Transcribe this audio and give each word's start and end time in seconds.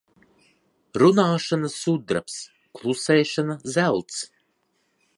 Runāšana 1.01 1.71
sudrabs, 1.75 2.39
klusēšana 2.79 3.61
zelts. 3.77 4.23